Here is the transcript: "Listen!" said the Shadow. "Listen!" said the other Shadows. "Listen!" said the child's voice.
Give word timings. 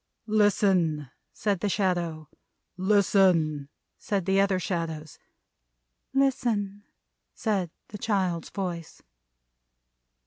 "Listen!" 0.25 1.11
said 1.31 1.59
the 1.59 1.69
Shadow. 1.69 2.27
"Listen!" 2.75 3.69
said 3.99 4.25
the 4.25 4.41
other 4.41 4.57
Shadows. 4.59 5.19
"Listen!" 6.11 6.81
said 7.35 7.69
the 7.89 7.99
child's 7.99 8.49
voice. 8.49 9.03